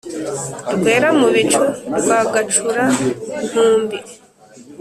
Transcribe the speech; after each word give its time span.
rwera-mu-bicu 0.75 1.63
rwa 1.99 2.19
gacura-nkumbi, 2.33 3.97